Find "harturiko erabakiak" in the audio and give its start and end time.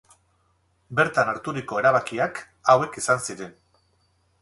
1.35-2.43